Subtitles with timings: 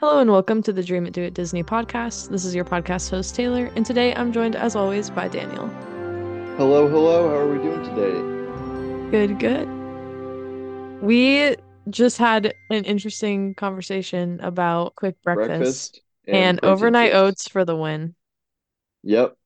[0.00, 2.30] Hello and welcome to the Dream It Do It Disney podcast.
[2.30, 5.66] This is your podcast host, Taylor, and today I'm joined as always by Daniel.
[6.56, 7.28] Hello, hello.
[7.28, 9.10] How are we doing today?
[9.10, 11.02] Good, good.
[11.02, 11.56] We
[11.90, 17.16] just had an interesting conversation about quick breakfast, Breakfast and, protein overnight shakes.
[17.16, 18.14] oats for the win.
[19.02, 19.36] Yep.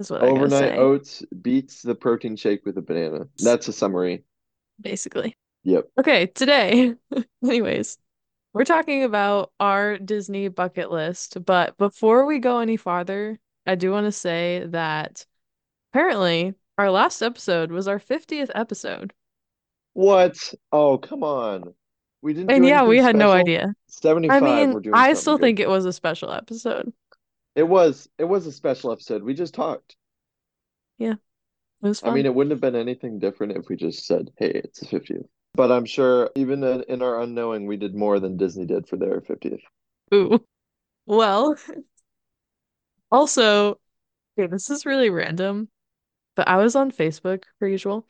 [0.00, 3.28] Is what Overnight oats beats the protein shake with a banana.
[3.38, 4.24] That's a summary.
[4.80, 5.36] basically.
[5.62, 5.88] Yep.
[5.98, 6.94] Okay, today,
[7.44, 7.96] anyways,
[8.54, 11.44] we're talking about our Disney bucket list.
[11.44, 15.26] But before we go any farther, I do want to say that
[15.92, 19.12] apparently our last episode was our 50th episode.
[19.94, 20.54] What?
[20.72, 21.74] Oh, come on.
[22.22, 23.32] We didn't And yeah, we had no special?
[23.32, 23.74] idea.
[24.28, 25.42] I 75, mean, we're doing I still good.
[25.42, 26.92] think it was a special episode.
[27.56, 28.08] It was.
[28.18, 29.24] It was a special episode.
[29.24, 29.96] We just talked.
[30.98, 31.12] Yeah.
[31.82, 34.50] It was I mean, it wouldn't have been anything different if we just said, hey,
[34.50, 35.28] it's the 50th.
[35.54, 39.20] But I'm sure even in, our unknowing, we did more than Disney did for their
[39.20, 39.62] 50th.
[40.12, 40.44] Ooh.
[41.06, 41.56] Well,
[43.10, 43.78] also,
[44.36, 45.68] okay, this is really random,
[46.34, 48.06] but I was on Facebook per usual.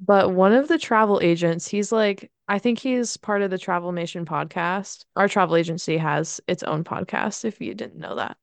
[0.00, 4.24] But one of the travel agents, he's like, I think he's part of the Travelmation
[4.24, 5.04] podcast.
[5.16, 8.36] Our travel agency has its own podcast, if you didn't know that.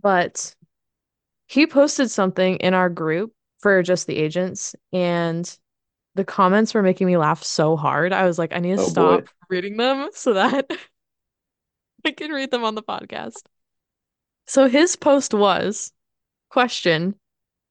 [0.00, 0.54] But
[1.46, 5.58] he posted something in our group for just the agents, and
[6.14, 8.12] the comments were making me laugh so hard.
[8.12, 8.90] I was like, I need to Oh, boy.
[8.90, 10.70] stop reading them so that
[12.04, 13.42] I can read them on the podcast.
[14.46, 15.92] So his post was,
[16.50, 17.16] question,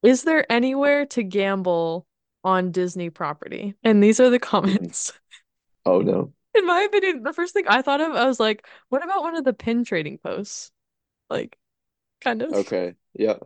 [0.02, 2.06] is there anywhere to gamble
[2.44, 3.76] on Disney property?
[3.84, 5.14] And these are the comments.
[5.86, 6.34] Oh, no.
[6.56, 9.36] In my opinion, the first thing I thought of, I was like, what about one
[9.36, 10.72] of the pin trading posts?
[11.30, 11.58] Like,
[12.22, 12.54] kind of.
[12.54, 12.96] Okay.
[13.14, 13.38] Yeah.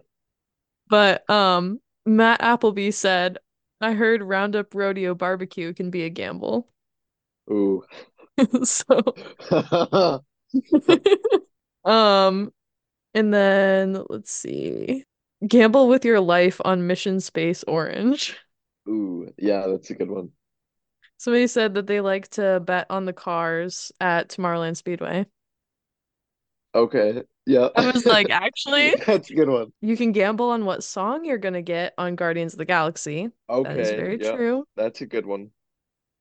[0.90, 3.38] But um, Matt Appleby said,
[3.80, 6.68] I heard Roundup Rodeo Barbecue can be a gamble.
[7.52, 7.84] Ooh.
[8.64, 9.16] So,
[11.86, 12.52] um,
[13.14, 15.04] and then let's see.
[15.48, 18.38] Gamble with your life on Mission Space Orange.
[18.88, 19.32] Ooh.
[19.38, 20.30] Yeah, that's a good one.
[21.18, 25.26] Somebody said that they like to bet on the cars at Tomorrowland Speedway.
[26.76, 27.24] Okay.
[27.48, 27.70] Yeah.
[27.76, 29.72] I was like, actually, That's a good one.
[29.82, 33.32] you can gamble on what song you're gonna get on Guardians of the Galaxy.
[33.64, 33.94] That is Okay.
[33.94, 34.66] very Yeah, true.
[34.76, 35.52] that's a good one.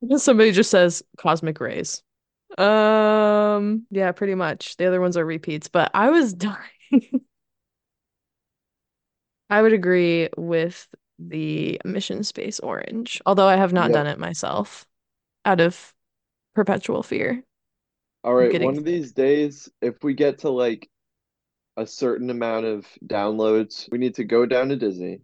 [0.16, 2.02] Somebody just says cosmic rays.
[2.58, 4.76] Um, yeah, pretty much.
[4.76, 7.26] The other ones are repeats, but I was dying.
[9.50, 10.88] I would agree with
[11.18, 14.86] the Mission Space Orange, although I have not done it myself
[15.44, 15.94] out of
[16.54, 17.44] perpetual fear.
[18.24, 20.88] All right, getting one of these days, if we get to like
[21.76, 25.22] a certain amount of downloads, we need to go down to Disney.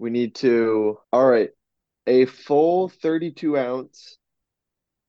[0.00, 1.50] We need to, all right,
[2.06, 4.18] a full 32 ounce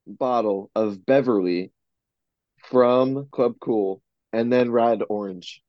[0.07, 1.71] bottle of Beverly
[2.69, 4.01] from Club Cool
[4.33, 5.63] and then Rad Orange.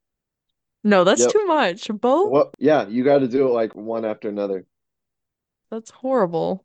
[0.85, 1.27] No, that's Yep.
[1.27, 1.89] too much.
[1.93, 2.35] Both?
[2.35, 2.55] What?
[2.59, 4.67] Yeah, you got to do it like one after another.
[5.71, 6.65] That's horrible.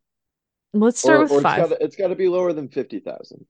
[0.74, 1.56] Let's start Or, with or it's five.
[1.56, 3.48] got to, it's got to be lower than 50,000.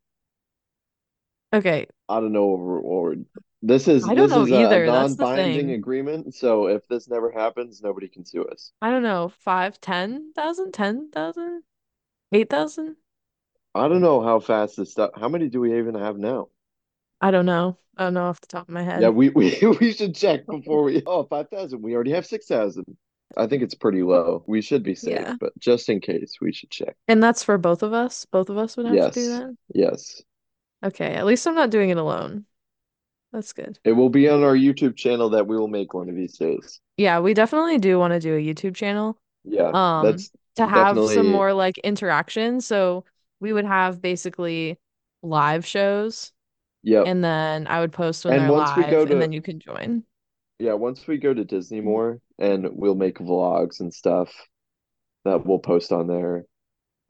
[1.53, 3.15] Okay, I don't know what we're, what we're
[3.61, 4.85] this is I don't this know is a either.
[4.85, 8.71] The non-binding agreement, so if this never happens, nobody can sue us.
[8.81, 9.29] I don't know.
[9.29, 11.63] Five, ten thousand, ten thousand,
[12.31, 12.97] eight thousand?
[13.73, 15.11] I don't know how fast this stuff.
[15.15, 16.49] How many do we even have now?
[17.21, 17.77] I don't know.
[17.97, 19.01] I don't know off the top of my head.
[19.01, 21.01] Yeah, we we we should check before we.
[21.05, 21.81] Oh, 5,000.
[21.81, 22.85] We already have 6,000.
[23.35, 24.43] I think it's pretty low.
[24.47, 25.35] We should be safe, Yeah.
[25.39, 26.95] but just in case, we should check.
[27.07, 28.25] And that's for both of us?
[28.25, 29.57] Both of us would have to do that?
[29.73, 30.21] Yes.
[30.83, 32.45] Okay, at least I'm not doing it alone.
[33.31, 33.79] That's good.
[33.83, 36.79] It will be on our YouTube channel that we will make one of these days.
[36.97, 39.17] Yeah, we definitely do want to do a YouTube channel.
[39.43, 42.61] Yeah, Um, that's to have some more like interaction.
[42.61, 43.05] So
[43.39, 44.79] we would have basically
[45.21, 46.31] live shows,
[46.83, 47.03] Yeah.
[47.03, 49.41] and then I would post when And they're once we live, go and then you
[49.41, 50.03] can join.
[50.59, 51.55] Yeah, once we go to Mm-hmm.
[51.55, 54.31] Disney more and we'll make vlogs and stuff
[55.25, 56.45] that we'll post on there.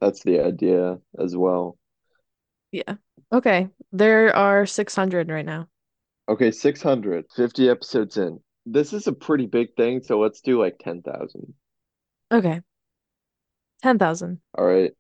[0.02, 1.78] That's the idea as well.
[2.72, 2.96] Yeah.
[3.32, 3.70] Okay.
[3.92, 5.68] There are 600 right now.
[6.30, 8.40] Okay, 600, 50 episodes in.
[8.66, 11.56] This is a pretty big thing, so let's do like 10,000.
[12.32, 12.62] Okay.
[13.82, 14.40] 10,000.
[14.58, 14.92] All right.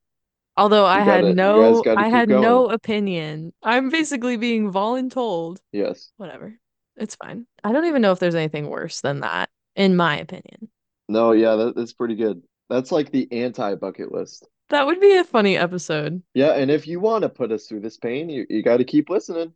[0.57, 2.41] Although I You had gotta, you no, I had going.
[2.41, 3.53] no opinion.
[3.63, 5.59] I'm basically being voluntold.
[5.71, 6.11] Yes.
[6.17, 6.57] Whatever.
[6.95, 7.45] It's fine.
[7.63, 10.69] I don't even know if there's anything worse than that, in my opinion.
[11.09, 12.43] No, yeah, that, that's pretty good.
[12.69, 14.47] That's like the anti-bucket list.
[14.69, 16.23] That would be a funny episode.
[16.33, 18.83] Yeah, and if you want to put us through this pain, you, you got to
[18.83, 19.53] keep listening.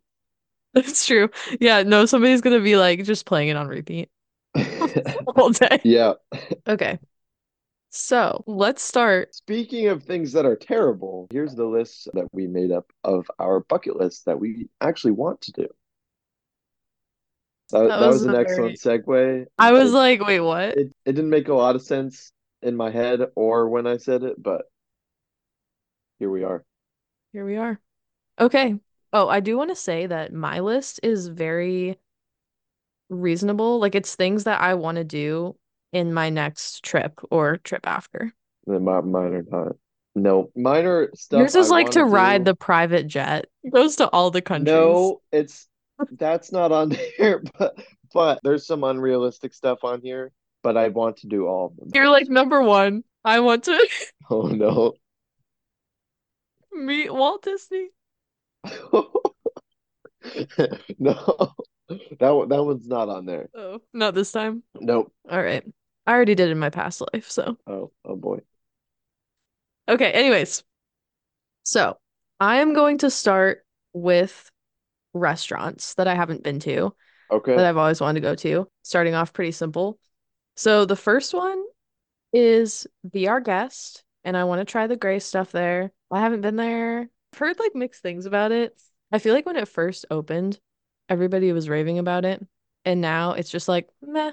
[0.74, 1.30] That's true.
[1.60, 4.10] Yeah, no, somebody's gonna be like just playing it on repeat
[5.36, 5.84] all day.
[5.84, 6.14] Yeah.
[6.68, 7.00] Okay.
[7.92, 9.34] So let's start.
[9.34, 13.62] Speaking of things that are terrible, here's the list that we made up of our
[13.62, 15.68] bucket list that we actually want to do.
[17.72, 18.78] That, That that was was an excellent very.
[18.78, 19.46] segue.
[19.60, 20.78] I was It, like, wait, what?
[20.78, 22.32] it, it didn't make a lot of sense
[22.62, 24.64] in my head or when I said it, but
[26.20, 26.64] here we are.
[27.34, 27.80] Here we are.
[28.40, 28.80] Okay.
[29.14, 31.98] Oh, I do want to say that my list is very
[33.10, 33.80] reasonable.
[33.80, 35.56] Like it's things that I want to do
[35.92, 38.34] in my next trip or trip after.
[38.66, 39.76] Mi- Mine are not.
[40.14, 42.46] No, minor stuff Yours I is like to to ride do.
[42.46, 43.46] the private jet.
[43.64, 44.74] It goes to all the countries.
[44.74, 45.68] No, it's
[46.12, 47.76] that's not on there, but
[48.14, 50.32] but there's some unrealistic stuff on here,
[50.64, 51.92] but I want to do all of them.
[51.94, 53.04] You're like number one.
[53.24, 53.88] I want to
[54.30, 54.96] Oh no.
[56.74, 57.90] meet Walt Disney.
[61.00, 61.54] No.
[62.20, 63.50] That one, that one's not on there.
[63.54, 64.64] Oh, not this time.
[64.80, 65.12] Nope.
[65.30, 65.64] All right.
[66.08, 67.58] I already did in my past life, so.
[67.68, 68.40] Oh, oh boy.
[69.90, 70.64] Okay, anyways.
[71.64, 71.98] So,
[72.40, 74.50] I am going to start with
[75.14, 76.96] restaurants that I haven't been to
[77.30, 77.56] Okay.
[77.56, 80.00] that I've always wanted to go to, starting off pretty simple.
[80.56, 81.62] So, the first one
[82.34, 85.92] is Be Our Guest, and I want to try the gray stuff there.
[86.10, 87.10] I haven't been there.
[87.34, 88.80] I've heard like mixed things about it.
[89.12, 90.60] I feel like when it first opened,
[91.10, 92.46] everybody was raving about it,
[92.86, 94.32] and now it's just like, meh,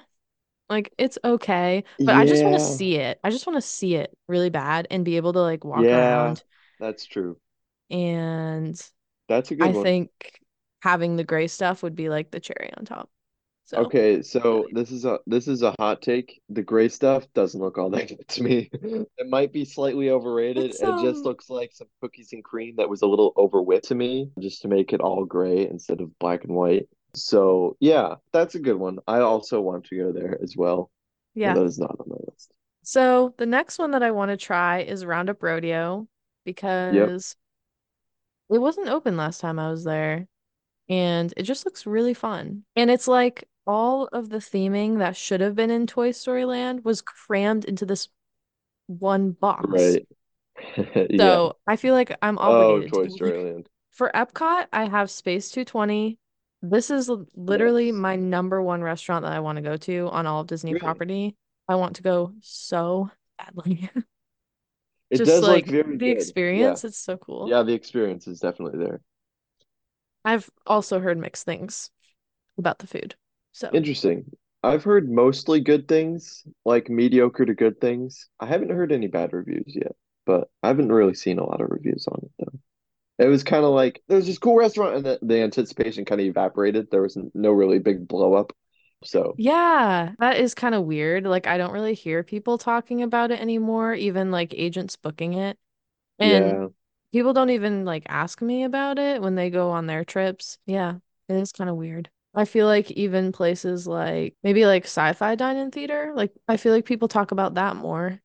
[0.70, 3.20] like it's okay, but I just want to see it.
[3.24, 5.92] I just want to see it really bad and be able to like walk Yeah,
[5.92, 6.44] around.
[6.78, 7.40] that's true.
[7.90, 8.80] And
[9.28, 9.92] That's a good I one.
[9.92, 10.10] think
[10.82, 13.10] having the gray stuff would be like the cherry on top.
[13.68, 16.40] So, Okay, so this is a this is a hot take.
[16.48, 18.70] The gray stuff doesn't look all that good to me.
[19.18, 20.64] It might be slightly overrated.
[20.64, 23.82] it's It just um looks like some cookies and cream that was a little overwhit
[23.88, 26.88] to me, just to make it all gray instead of black and white.
[27.14, 29.00] So yeah, that's a good one.
[29.06, 30.90] I also want to go there as well,
[31.34, 31.52] yeah.
[31.52, 32.50] that is not on my list.
[32.84, 36.08] So the next one that I want to try is Roundup Rodeo
[36.46, 37.36] Yep, because
[38.48, 40.26] it wasn't open last time I was there
[40.88, 42.64] and it just looks really fun.
[42.76, 46.84] And it's like all of the theming that should have been in Toy Story Land
[46.84, 48.08] was crammed into this
[48.88, 49.98] one box.
[49.98, 50.06] right.
[51.10, 51.40] Yeah.
[51.40, 53.08] So I feel like I'm Oh, obligated to Toy.
[53.10, 53.68] Story Land.
[53.92, 56.18] For Epcot, I have Space 220.
[56.62, 57.92] This is literally Yes.
[57.92, 60.82] my number one restaurant that I want to go to on all of Disney Really?
[60.82, 61.36] property.
[61.68, 63.90] I want to go so badly.
[65.10, 66.36] It Just does look like very the good.
[66.52, 66.76] Yeah.
[66.76, 67.48] experience, it's so cool.
[67.48, 69.00] Yeah, the experience is definitely there.
[70.24, 71.90] I've also heard mixed things
[72.58, 73.16] about the food.
[73.52, 74.30] So, Interesting.
[74.62, 78.28] I've heard mostly good things, like mediocre to good things.
[78.40, 79.94] I haven't heard any bad reviews yet,
[80.26, 82.58] but I haven't really seen a lot of reviews on it though.
[83.26, 86.20] It was kind of like there was this cool restaurant, and the, the anticipation kind
[86.20, 86.88] of evaporated.
[86.90, 88.52] There was no really big blow up.
[89.04, 91.24] So yeah, that is kind of weird.
[91.24, 95.58] Like, I don't really hear people talking about it anymore, even like agents booking it.
[96.18, 96.68] And yeah,
[97.12, 100.58] people don't even like ask me about it when they go on their trips.
[100.66, 100.98] Yeah,
[101.28, 102.10] it is kind of weird.
[102.34, 106.84] I feel like even places like maybe like Sci-Fi Dine-In Theater, like I feel like
[106.84, 108.20] people talk about that more,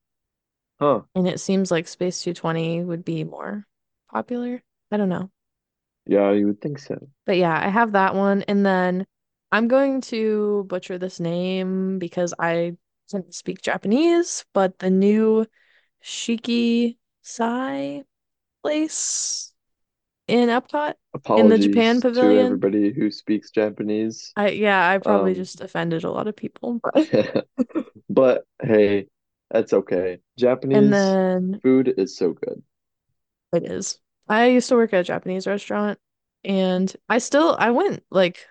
[0.79, 1.01] huh?
[1.15, 3.65] and it seems like Space 220 would be more
[4.11, 4.61] popular.
[4.91, 5.29] I don't know.
[6.05, 7.07] Yeah, you would think so.
[7.25, 8.43] But yeah, I have that one.
[8.43, 9.05] And then
[9.51, 12.77] I'm going to butcher this name because I
[13.09, 15.45] don't speak Japanese, but the new
[16.03, 18.03] Shiki Sai
[18.63, 19.52] place
[20.27, 20.95] in Epcot
[21.35, 22.37] in the Japan Apologies to Pavilion.
[22.39, 24.35] everybody who speaks Japanese.
[24.35, 27.09] I yeah, I probably Um, just offended a lot of people, but
[28.09, 29.07] but hey,
[29.51, 30.19] that's okay.
[30.37, 32.63] Japanese and then food is so good.
[33.53, 33.99] it is.
[34.27, 35.99] I used to work at a Japanese restaurant
[36.43, 38.47] and I still I went like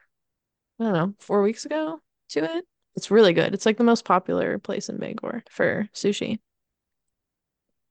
[0.80, 2.66] I don't know, four weeks ago to it.
[2.96, 3.54] It's really good.
[3.54, 6.40] It's like the most popular place in Bangor for sushi.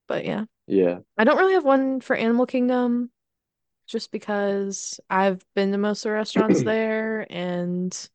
[0.08, 1.02] But yeah, Yeah.
[1.18, 3.12] I don't really have one for Animal Kingdom
[3.92, 8.10] just because I've been to most of the restaurants there and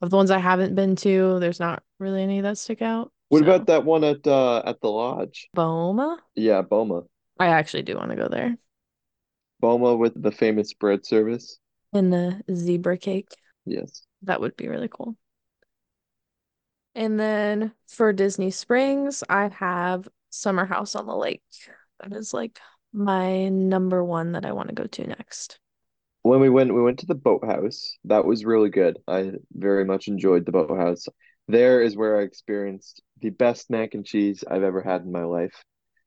[0.00, 3.12] of the ones I haven't been to, there's not really any that stick out.
[3.28, 5.50] What about that one at uh at the lodge?
[5.54, 7.02] Boma, Yeah, Boma.
[7.38, 8.56] I actually do want to go there.
[9.60, 11.58] Boma with the famous bread service.
[11.92, 13.34] And the zebra cake,
[13.66, 14.02] Yes.
[14.22, 15.16] that would be really cool.
[16.94, 21.42] And then for Disney Springs, I have Summer House on the Lake.
[22.00, 22.58] That is like
[22.92, 25.58] my number one that I want to go to next.
[26.22, 27.96] When we went we went to the boathouse.
[28.04, 28.98] That was really good.
[29.06, 31.06] I very much enjoyed the boathouse.
[31.46, 35.24] There is where I experienced the best mac and cheese I've ever had in my
[35.24, 35.64] life.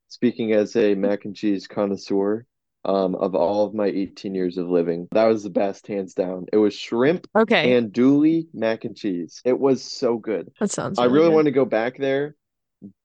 [0.10, 2.46] Speaking as a mac and cheese connoisseur,
[2.84, 6.46] um, of all of my 18 years of living, that was the best, hands down.
[6.52, 9.42] It was shrimp Okay, and andouille mac and cheese.
[9.46, 10.52] It was so good.
[10.60, 11.36] that sounds I really really good.
[11.36, 12.36] want to go back there,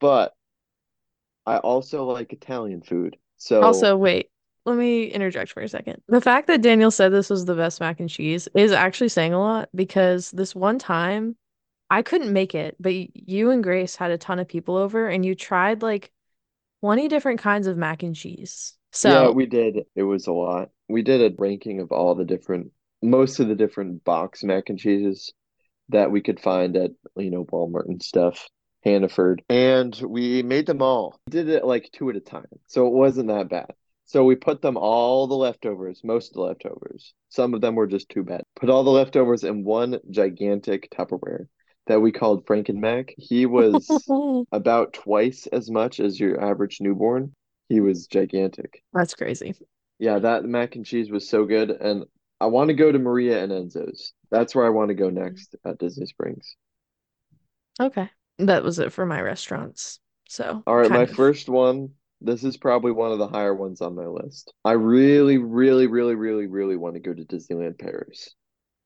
[0.00, 0.34] but
[1.46, 3.16] I also like Italian food.
[3.36, 4.30] So, Also, wait,
[4.64, 6.02] let me interject for a second.
[6.08, 9.32] The fact that Daniel said this was the best mac and cheese is actually saying
[9.32, 11.36] a lot because this one time
[11.90, 15.24] I couldn't make it, but you and Grace had a ton of people over and
[15.24, 16.12] you tried like
[16.82, 18.74] 20 different kinds of mac and cheese.
[19.02, 19.84] yeah, So, we did.
[19.94, 20.70] It was a lot.
[20.88, 24.78] We did a ranking of all the different, most of the different box mac and
[24.78, 25.32] cheeses
[25.90, 28.48] that we could find at, you know, Walmart and stuff,
[28.86, 29.42] Hannaford.
[29.48, 31.20] And we made them all.
[31.26, 32.46] We did it like two at a time.
[32.68, 33.72] So it wasn't that bad.
[34.04, 37.12] So we put them all the leftovers, most of the leftovers.
[37.28, 38.44] Some of them were just too bad.
[38.54, 41.46] Put all the leftovers in one gigantic Tupperware
[41.88, 43.10] that we called Frankenmac.
[43.18, 43.88] He was
[44.52, 47.34] about twice as much as your average newborn.
[47.68, 48.84] He was gigantic.
[48.92, 49.54] that's crazy.
[49.98, 51.70] Yeah, that mac and cheese was so good.
[51.70, 52.04] And
[52.40, 54.12] I want to go to Maria and Enzo's.
[54.30, 56.54] That's where I want to go next at Disney Springs.
[57.80, 58.08] Okay.
[58.38, 60.00] That was it for my restaurants.
[60.28, 61.10] So, All right, my of.
[61.12, 61.90] first one.
[62.20, 64.52] This is probably one of the higher ones on my list.
[64.64, 68.34] I really, really, really, really, really want to go to Disneyland Paris.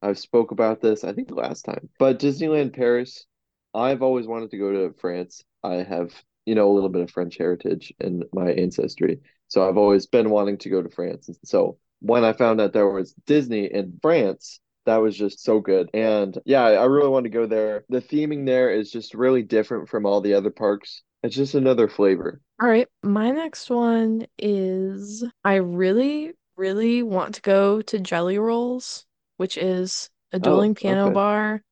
[0.02, 1.88] I've spoke about this, I think last time.
[1.98, 3.26] But Disneyland Paris,
[3.72, 5.44] I've always wanted to go to France.
[5.62, 6.12] I have,
[6.44, 9.20] you know, a little bit of French heritage in my ancestry.
[9.48, 11.28] So I've always been wanting to go to France.
[11.28, 15.60] And so when I found out there was Disney in France, that was just so
[15.60, 15.90] good.
[15.94, 17.84] And yeah, I really want to go there.
[17.88, 21.02] The theming there is just really different from all the other parks.
[21.22, 22.40] It's just another flavor.
[22.60, 22.88] All right.
[23.02, 29.06] My next one is I really, really want to go to Jelly Rolls,
[29.38, 31.10] which is a Oh, dueling piano okay.
[31.10, 31.62] bar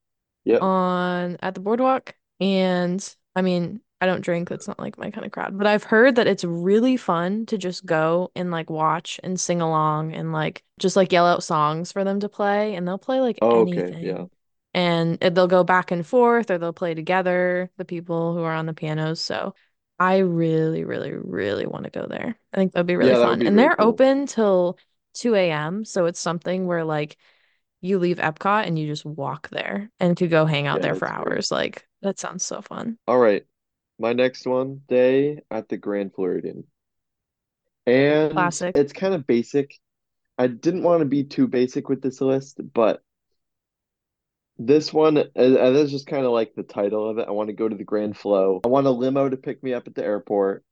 [0.45, 0.63] Yep.
[0.63, 2.15] on at the boardwalk.
[2.41, 3.05] And
[3.37, 6.15] I mean, I don't drink, that's not like my kind of crowd, but I've heard
[6.17, 10.63] that it's really fun to just go and like watch and sing along and like
[10.79, 13.97] just like yell out songs for them to play, and they'll play like Oh, okay.
[14.01, 14.27] Yeah.
[14.27, 14.29] anything.
[14.75, 18.55] And it- they'll go back and forth or they'll play together, the people who are
[18.55, 19.21] on the pianos.
[19.21, 19.55] So
[19.99, 22.39] I really, really, really want to go there.
[22.53, 23.43] I think that'd be really Yeah, fun.
[23.43, 23.81] be And really they're cool.
[23.81, 24.79] open till
[25.15, 25.85] 2 a.m.
[25.85, 27.17] So it's something where like
[27.81, 30.95] you leave Epcot and you just walk there and could go hang out Yeah, there
[30.95, 31.29] for that's great.
[31.29, 31.51] hours.
[31.51, 32.99] Like that sounds so fun.
[33.09, 33.45] All right.
[33.99, 36.65] My next one, day at the Grand Floridian.
[37.87, 38.77] And Classic.
[38.77, 39.75] it's kind of basic.
[40.37, 43.03] I didn't want to be too basic with this list, but
[44.59, 47.27] this one, uh, uh, is just kind of like the title of it.
[47.29, 48.61] I want to go to the Grand Flow.
[48.65, 50.65] I want a limo to pick me up at the airport.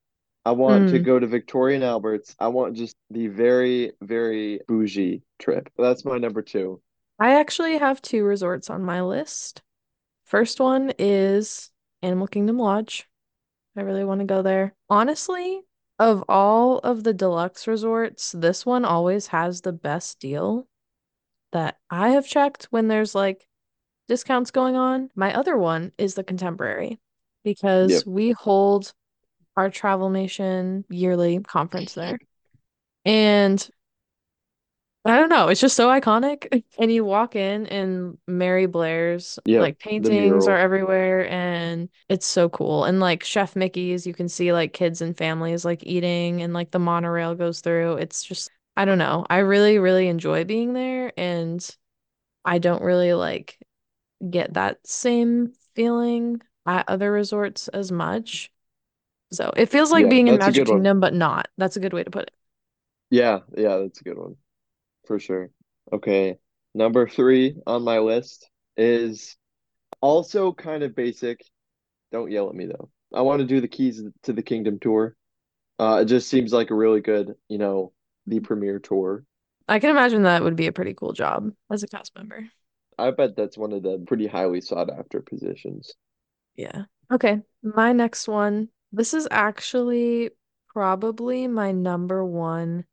[0.45, 1.05] I want to Mm.
[1.05, 2.37] go to Victoria and Albert's.
[2.39, 5.69] I want just the very, very bougie trip.
[5.77, 6.81] That's my number two.
[7.19, 9.63] I actually have two resorts on my list.
[10.25, 11.71] First one is
[12.03, 13.09] Animal Kingdom Lodge.
[13.77, 14.75] I really want to go there.
[14.89, 15.61] Honestly,
[15.99, 20.67] of all of the deluxe resorts, this one always has the best deal
[21.53, 23.47] that I have checked when there's like
[24.09, 25.11] discounts going on.
[25.15, 26.99] My other one is the Contemporary
[27.45, 28.03] because Yep.
[28.07, 28.93] we hold
[29.57, 32.19] our Travelmation yearly conference there.
[33.05, 33.69] And
[35.07, 36.65] I don't know, it's just so iconic.
[36.79, 39.71] And you walk in and Mary Blair's Yep.
[39.71, 42.85] like paintings are everywhere and it's so cool.
[42.85, 46.71] And like Chef Mickey's, you can see like kids and families like eating and like
[46.73, 47.95] the monorail goes through.
[47.95, 49.25] It's just, I don't know.
[49.31, 51.67] I really, really enjoy being there and
[52.45, 53.59] I don't really like
[54.31, 58.51] get that same feeling at other resorts as much.
[59.33, 60.67] So it feels like Yeah, being in Magic.
[60.67, 61.49] Kingdom, but not.
[61.59, 62.35] That's a good way to put it.
[63.11, 64.37] Yeah, yeah, that's a good one.
[65.07, 65.51] For sure.
[65.93, 66.39] Okay.
[66.75, 69.37] Number three on my list is
[70.01, 71.41] also kind of basic.
[72.13, 72.91] Don't yell at me though.
[73.15, 75.17] I want to do the Keys to the Kingdom tour.
[75.79, 77.93] Uh, it just seems like a really good, you know,
[78.27, 79.25] the premiere tour.
[79.69, 82.47] I can imagine that would be a pretty cool job as a cast member.
[82.99, 85.93] I bet that's one of the pretty highly sought after positions.
[86.57, 86.85] Yeah.
[87.13, 87.41] Okay.
[87.63, 88.69] My next one.
[88.93, 90.31] This is actually
[90.69, 92.85] probably my number one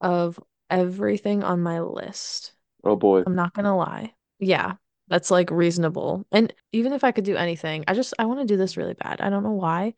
[0.00, 0.38] of
[0.70, 2.52] everything on my list.
[2.84, 3.26] Oh boy.
[3.26, 4.14] I'm not gonna lie.
[4.40, 4.76] Yeah,
[5.08, 6.26] that's like reasonable.
[6.32, 8.94] And even if I could do anything, I just I want to do this really
[8.94, 9.20] bad.
[9.20, 9.94] I don't know why,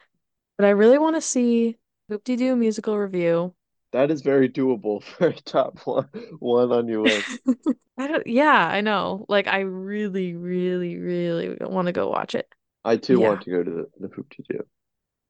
[0.59, 1.79] but I really want to see
[2.11, 3.55] Hoop-Dee-Doo musical revue.
[3.93, 6.09] That is very doable for a top one,
[6.39, 7.39] one on your list.
[7.99, 9.27] I don't, yeah, I know.
[9.29, 12.53] Like I really, really, really want to go watch it.
[12.85, 13.21] I too Yeah.
[13.21, 14.67] want to go to the, the Hoop to do.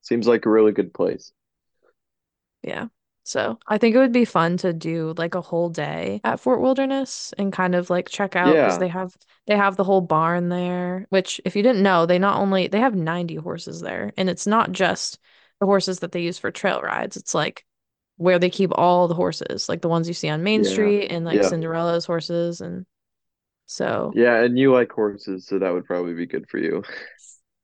[0.02, 1.32] Seems like a really good place.
[2.62, 2.88] Yeah.
[3.28, 6.60] So I think it would be fun to do like a whole day at Fort
[6.62, 9.16] Wilderness and kind of like check out because Yeah, they have
[9.46, 12.80] they have the whole barn there, which if you didn't know, they not only they
[12.80, 15.18] have 90 horses there, and it's not just
[15.60, 17.16] the horses that they use for trail rides.
[17.16, 17.64] It's like
[18.16, 21.08] where they keep all the horses, like the ones you see on Main yeah, Street
[21.08, 22.86] and like yeah, Cinderella's horses and
[23.66, 24.42] so yeah.
[24.42, 26.82] And you like horses, so that would probably be good for you.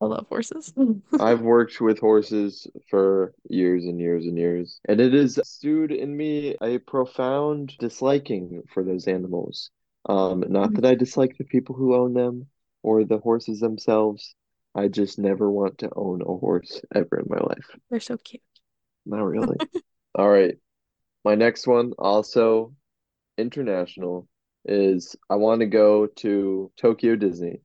[0.05, 0.75] I love horses.
[1.19, 6.15] I've worked with horses for years and years and years, and it has stewed in
[6.15, 9.71] me a profound disliking for those animals.
[10.07, 12.49] Um, not that I dislike the people who own them
[12.83, 14.35] or the horses themselves.
[14.75, 17.71] I just never want to own a horse ever in my life.
[17.89, 18.43] They're so cute.
[19.07, 19.57] Not really.
[20.15, 20.59] All right.
[21.25, 22.75] My next one, also
[23.39, 24.29] international,
[24.67, 27.61] is I want to go to Tokyo Disney.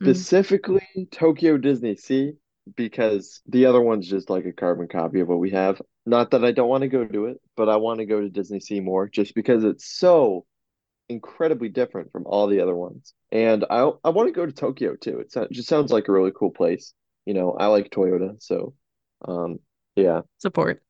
[0.00, 0.26] Mm.
[0.26, 2.34] Specifically Tokyo Disney Sea,
[2.76, 5.80] because the other one's just like a carbon copy of what we have.
[6.06, 8.28] Not that I don't want to go do it, but I want to go to
[8.28, 10.46] Disney Sea more just because it's so
[11.08, 13.14] incredibly different from all the other ones.
[13.32, 15.20] And I I want to go to Tokyo too.
[15.20, 16.94] It just sounds like a really cool place.
[17.26, 18.74] You know, I like Toyota, so
[19.26, 19.60] um
[19.96, 20.22] yeah.
[20.38, 20.82] Support.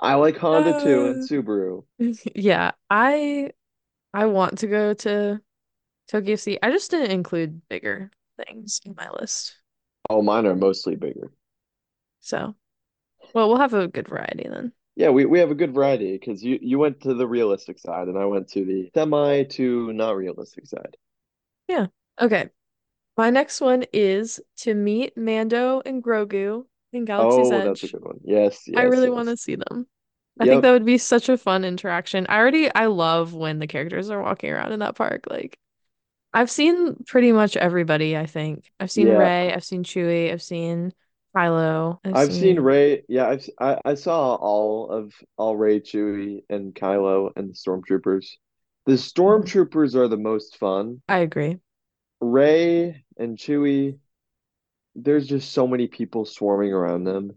[0.00, 1.84] I like Honda too and Uh, Subaru.
[2.34, 3.52] yeah, I
[4.14, 5.40] I want to go to
[6.08, 6.58] Tokyo Sea.
[6.62, 9.56] I just didn't include bigger things in my list.
[10.10, 11.30] Oh, mine are mostly bigger.
[12.20, 12.56] So,
[13.34, 14.72] well, we'll have a good variety then.
[14.96, 18.08] Yeah, we, we have a good variety because you, you went to the realistic side
[18.08, 20.96] and I went to the semi to not realistic side.
[21.68, 21.86] Yeah.
[22.20, 22.50] Okay.
[23.16, 27.88] My next one is to meet Mando and Grogu in Galaxy's Oh, that's a Edge.
[27.88, 28.20] good one.
[28.24, 29.88] Yes, I yes, really want to see them.
[30.40, 32.26] I think that would be such a fun interaction.
[32.28, 35.26] I already I love when the characters are walking around in that park.
[35.30, 35.58] Like
[36.32, 38.70] I've seen pretty much everybody, I think.
[38.78, 39.16] I've seen Yeah.
[39.16, 40.92] Rey, I've seen Chewie, I've seen
[41.34, 43.04] Kylo, I've I've seen seen Rey.
[43.08, 48.26] Yeah, I've I, I saw all of all Rey, Chewie, and Kylo and the stormtroopers.
[48.86, 48.92] The
[49.26, 49.52] Mhm.
[49.52, 51.02] stormtroopers are the most fun.
[51.08, 51.60] I agree.
[52.20, 53.98] Rey and Chewie,
[54.94, 57.32] there's just so many people swarming around them.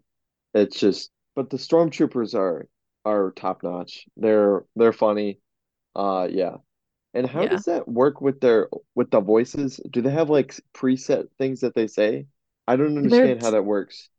[0.54, 2.68] It's just, but the stormtroopers are
[3.04, 4.06] are top notch.
[4.16, 5.40] They're they're funny.
[5.96, 6.56] Uh, yeah.
[7.14, 7.48] And how Yeah.
[7.48, 9.80] does that work with their with the voices?
[9.90, 12.26] Do they have like preset things that they say?
[12.68, 14.10] I don't They're understand how that works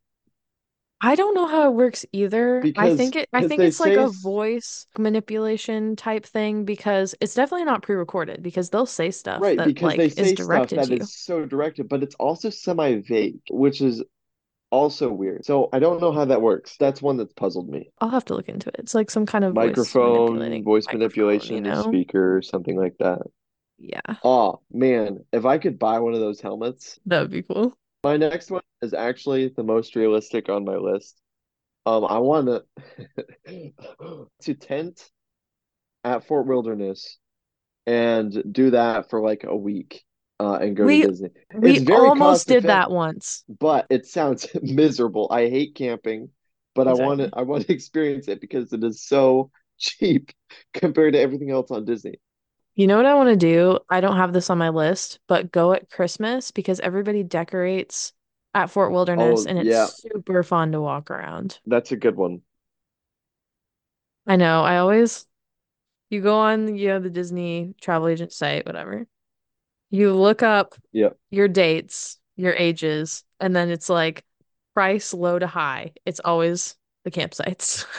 [1.02, 2.68] I don't know how it works either.
[2.76, 7.34] I think it I think they it's like a voice manipulation type thing because it's
[7.34, 10.72] definitely not pre-recorded because they'll say stuff right that because they like is say stuff
[10.72, 11.00] directed that to you.
[11.00, 14.02] is so directed, but it's also semi-vague, which is
[14.72, 15.44] also weird.
[15.44, 16.76] So I don't know how that works.
[16.80, 17.92] That's one that's puzzled me.
[18.00, 18.76] I'll have to look into it.
[18.78, 21.82] It's like some kind of voice Microphone, manipulating voice microphone, manipulation, the know?
[21.82, 23.20] speaker, something like that.
[23.78, 26.98] Yeah, Oh man, if I could buy one of those helmets.
[27.06, 27.76] that would be cool.
[28.04, 31.20] My next one is actually the most realistic on my list.
[31.84, 33.72] Um, I want to
[34.42, 35.10] to tent
[36.04, 37.18] at Fort Wilderness
[37.86, 40.04] and do that for like a week,
[40.42, 41.30] uh, and go to We Disney.
[41.62, 43.44] It's we almost did that once.
[43.48, 45.28] but it sounds miserable.
[45.30, 46.30] I hate camping,
[46.74, 50.32] but I want to I want to experience it because it is so cheap
[50.74, 52.20] compared to everything else on Disney.
[52.74, 53.78] You know what I want to do?
[53.90, 58.12] I don't have this on my list, but go at Christmas because everybody decorates
[58.54, 61.60] at Fort Wilderness Oh and it's yeah, super fun to walk around.
[61.66, 62.42] that's a good one.
[64.26, 64.62] I know.
[64.62, 65.26] I always
[66.10, 69.06] you go on, you know, the Disney travel agent site, whatever.
[69.92, 74.24] You look up Yeah, your dates, your ages, and then it's like
[74.74, 75.92] price low to high.
[76.06, 77.86] It's always the campsites.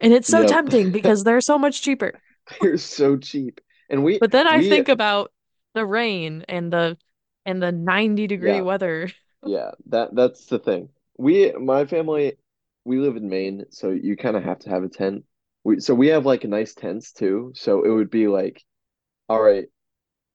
[0.00, 0.50] And it's so yep.
[0.50, 2.14] tempting because they're so much cheaper.
[2.60, 5.32] They're so cheap, and we But then I we think about
[5.74, 6.96] the rain and the
[7.44, 8.60] and the 90 degree yeah.
[8.60, 9.10] weather.
[9.44, 10.90] Yeah, that that's the thing.
[11.18, 12.38] We, my family,
[12.84, 15.24] we live in Maine, so you kind of have to have a tent.
[15.64, 17.52] We so we have like nice tents too.
[17.56, 18.62] So it would be like,
[19.28, 19.68] all right,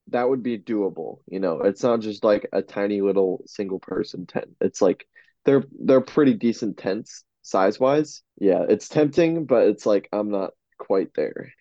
[0.09, 1.19] that would be doable.
[1.27, 4.49] You know, it's not just like a tiny little single person tent.
[4.61, 5.07] It's like
[5.45, 8.21] they're they're pretty decent tents size wise.
[8.39, 11.53] Yeah, it's tempting, but it's like I'm not quite there.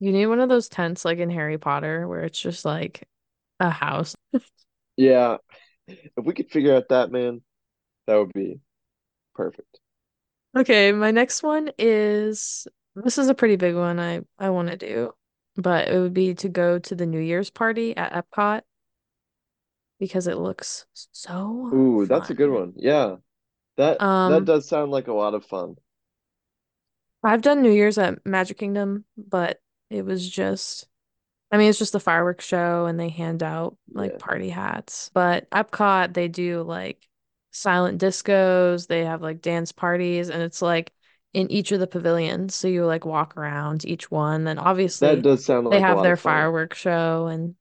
[0.00, 3.08] You need one of those tents like in Harry Potter where it's just like
[3.60, 4.14] a house.
[4.96, 5.38] Yeah,
[5.88, 7.42] if we could figure out that, man,
[8.06, 8.60] that would be
[9.34, 9.80] perfect.
[10.56, 14.76] Okay, my next one is this is a pretty big one I I want to
[14.76, 15.12] do,
[15.56, 18.62] but it would be to go to the New Year's party at Epcot
[19.98, 22.72] because it looks so Ooh, that's a good one.
[22.76, 23.16] Yeah.
[23.76, 25.76] That that Um, does sound like a lot of fun.
[27.22, 30.86] I've done New Year's at Magic Kingdom, but it was just
[31.52, 34.18] I mean, it's just a fireworks show and they hand out like Yeah.
[34.18, 35.10] party hats.
[35.14, 37.08] But Epcot, they do like
[37.52, 40.92] silent discos, they have like dance parties, and it's like
[41.34, 42.54] in each of the pavilions.
[42.54, 44.44] So you like walk around each one.
[44.44, 47.56] Then That obviously does sound they like a have their fireworks show and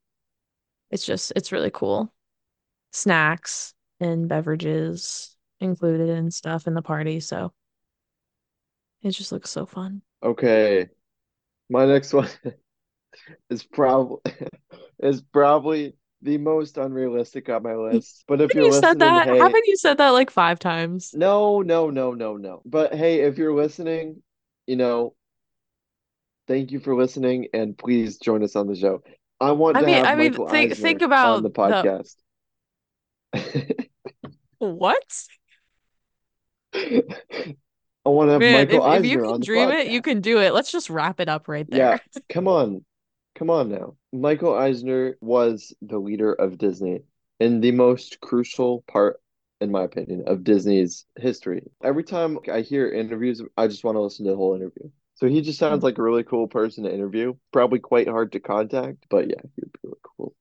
[0.91, 2.13] it's just it's really cool.
[2.91, 7.19] Snacks and beverages included and stuff in the party.
[7.19, 7.53] So
[9.03, 10.01] it just looks so fun.
[10.23, 10.89] Okay.
[11.69, 12.29] My next one
[13.49, 14.19] is probably
[14.99, 18.23] is probably the most unrealistic on my list.
[18.27, 19.27] But if Haven't you're you said that?
[19.27, 21.11] hey, Haven't you said that like five times?
[21.13, 22.61] no, no, no, no, no.
[22.65, 24.23] But hey, if you're listening,
[24.65, 25.15] you know,
[26.47, 29.03] thank you for listening and please join us on the show.
[29.39, 31.49] I want I to mean, have I mean, Michael think Eisner think on about the
[31.49, 32.15] the podcast.
[34.59, 35.03] what?
[38.05, 40.21] I want to have Man, Michael if if you can the dream it, you can
[40.21, 40.53] do it.
[40.53, 41.79] Let's just wrap it up right there.
[41.79, 42.23] Yeah, there.
[42.29, 42.83] come on.
[43.35, 43.95] Come on now.
[44.11, 47.01] Michael Eisner was the leader of Disney
[47.39, 49.19] in the most crucial part,
[49.59, 51.63] in my opinion, of Disney's history.
[51.83, 54.89] Every time I hear interviews, I just want to listen to the whole interview.
[55.15, 57.35] So he just sounds like a really cool person to interview.
[57.51, 60.35] Probably quite hard to contact, but yeah, he'd be really cool.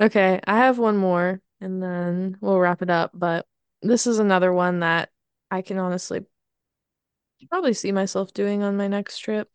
[0.00, 3.12] Okay, I have one more and then we'll wrap it up.
[3.14, 3.46] But
[3.82, 5.10] this is another one that
[5.50, 6.26] I can honestly
[7.50, 9.48] probably see myself doing on my next trip.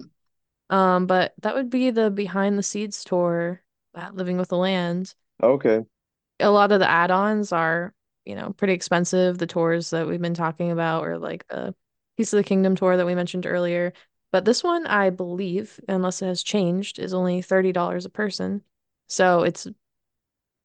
[0.72, 3.62] Um, but that would be the behind the seeds tour
[3.94, 5.14] at Living with the Land.
[5.44, 5.84] Okay.
[6.40, 7.94] A lot of the add-ons are,
[8.26, 9.38] you know, pretty expensive.
[9.38, 11.76] The tours that we've been talking about, or like the
[12.18, 13.94] Keys to the Kingdom tour that we mentioned earlier.
[14.32, 18.64] But this one, I believe, unless it has changed, is only $30 a person.
[19.08, 19.68] So it's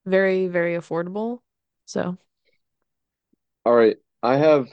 [0.06, 1.40] very, very affordable.
[1.84, 2.16] So,
[3.64, 3.96] All right.
[4.22, 4.68] I have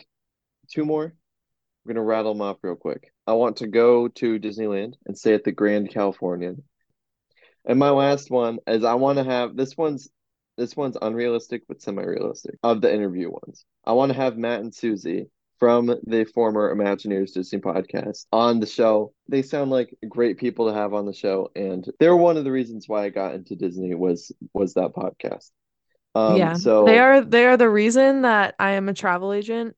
[0.70, 1.14] two more.
[1.86, 3.12] I'm gonna rattle them off real quick.
[3.28, 6.64] I want to go to Disneyland and stay at the Grand Californian.
[7.66, 10.10] And my last one is I want to have this one's
[10.58, 13.66] this one's unrealistic but semi-realistic of the interview ones.
[13.86, 15.28] I want to have Matt and Susie
[15.60, 19.14] from the former Imagineers Disney podcast on the show.
[19.28, 22.52] They sound like great people to have on the show, and they're one of the
[22.52, 25.50] reasons why I got into Disney was was that podcast.
[26.16, 29.76] Um, yeah, they are they are the reason that I am a travel agent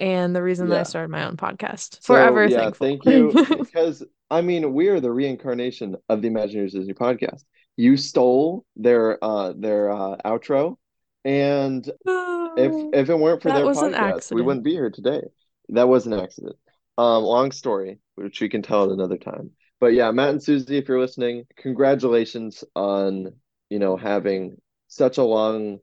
[0.00, 2.02] and the reason that I started my own podcast.
[2.02, 2.86] So Forever yeah, thankful.
[2.86, 3.46] thank you.
[3.64, 7.44] Because I mean, we are the reincarnation of the Imagineers Disney podcast.
[7.76, 10.76] You stole their uh their uh outro,
[11.24, 14.90] and if if it weren't for That their was an podcast, we wouldn't be here
[14.90, 15.22] today.
[15.70, 16.56] That was an accident.
[16.96, 19.50] Um, long story, which we can tell at another time.
[19.80, 23.32] But yeah, Matt and Susie, if you're listening, congratulations on,
[23.68, 25.78] you know, having such a long,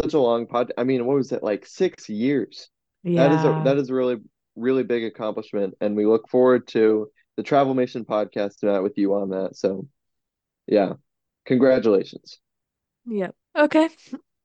[0.00, 0.72] such a long pod.
[0.76, 2.68] I mean, what was it, like six years?
[3.04, 4.18] That is a that is a really,
[4.56, 9.30] really big accomplishment, and we look forward to the Travelmation podcast, Matt, with you on
[9.30, 9.56] that.
[9.56, 9.86] So
[10.66, 10.94] yeah,
[11.46, 12.38] congratulations.
[13.06, 13.34] Yep.
[13.56, 13.88] Okay.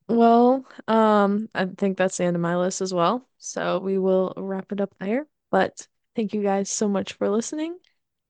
[0.07, 3.27] Well, um, I think that's the end of my list as well.
[3.37, 5.27] So we will wrap it up there.
[5.51, 7.77] But thank you guys so much for listening.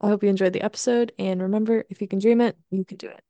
[0.02, 1.12] I hope you enjoyed the episode.
[1.20, 3.22] And remember, if you can dream it, you can do it.